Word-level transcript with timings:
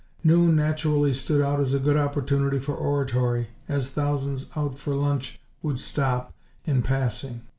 Noon 0.23 0.55
naturally 0.55 1.13
stood 1.13 1.41
out 1.43 1.59
as 1.59 1.75
a 1.75 1.79
good 1.79 1.95
opportunity 1.95 2.57
for 2.57 2.73
oratory, 2.73 3.49
as 3.69 3.91
thousands, 3.91 4.47
out 4.55 4.79
for 4.79 4.95
lunch, 4.95 5.39
would 5.61 5.77
stop, 5.77 6.33
in 6.65 6.81
passing. 6.81 7.41